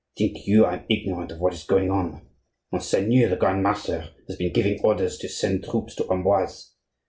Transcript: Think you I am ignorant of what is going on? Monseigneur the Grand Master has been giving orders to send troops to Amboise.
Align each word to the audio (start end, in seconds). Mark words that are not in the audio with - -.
Think 0.17 0.47
you 0.47 0.65
I 0.65 0.77
am 0.77 0.85
ignorant 0.89 1.31
of 1.31 1.37
what 1.39 1.53
is 1.53 1.63
going 1.63 1.91
on? 1.91 2.25
Monseigneur 2.71 3.29
the 3.29 3.35
Grand 3.35 3.61
Master 3.61 4.09
has 4.27 4.35
been 4.35 4.51
giving 4.51 4.81
orders 4.81 5.15
to 5.19 5.29
send 5.29 5.63
troops 5.63 5.93
to 5.93 6.11
Amboise. 6.11 6.73